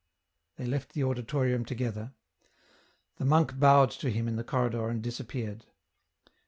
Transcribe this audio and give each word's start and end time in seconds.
They 0.55 0.65
left 0.65 0.93
the 0.93 1.03
auditorium 1.03 1.63
together; 1.63 2.11
the 3.17 3.25
monk 3.25 3.59
bowed 3.59 3.91
to 3.91 4.09
him 4.09 4.27
in 4.27 4.35
the 4.35 4.43
corridor 4.43 4.89
and 4.89 4.99
disappeared. 4.99 5.67